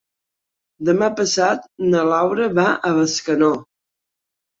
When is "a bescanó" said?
2.89-3.51